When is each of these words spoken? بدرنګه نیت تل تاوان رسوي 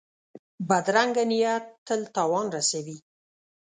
بدرنګه 0.67 1.23
نیت 1.29 1.65
تل 1.85 2.01
تاوان 2.15 2.47
رسوي 2.55 2.97